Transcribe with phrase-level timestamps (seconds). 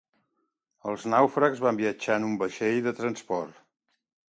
[0.91, 3.63] Els nàufrags van viatjar en un vaixell de transport.